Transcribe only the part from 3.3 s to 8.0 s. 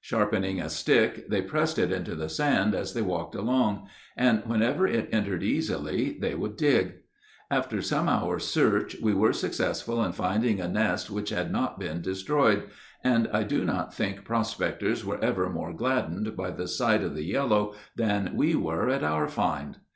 along, and wherever it entered easily they would dig. After